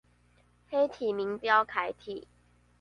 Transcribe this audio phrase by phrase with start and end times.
[0.67, 2.27] 黑體明體標楷體